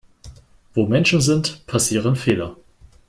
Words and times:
Wo 0.73 0.87
Menschen 0.87 1.21
sind, 1.21 1.67
passieren 1.67 2.15
Fehler. 2.15 2.57